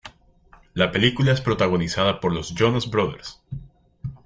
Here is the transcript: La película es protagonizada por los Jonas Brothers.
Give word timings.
La 0.73 0.91
película 0.91 1.31
es 1.31 1.41
protagonizada 1.41 2.19
por 2.19 2.33
los 2.33 2.55
Jonas 2.55 2.89
Brothers. 2.89 3.39